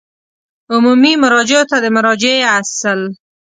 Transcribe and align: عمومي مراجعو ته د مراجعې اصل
عمومي 0.73 1.13
مراجعو 1.23 1.63
ته 1.71 1.77
د 1.83 1.85
مراجعې 1.95 2.41
اصل 2.57 2.99